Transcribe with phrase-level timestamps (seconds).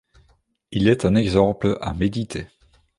[0.71, 2.47] Il est un exemple à méditer.